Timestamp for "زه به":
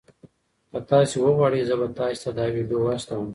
1.69-1.87